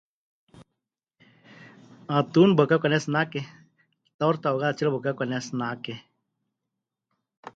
[2.11, 3.41] 'Atún waɨká pɨkanetsinake,
[4.19, 5.93] torta ahogada tsiere waɨká pɨkanetsinake.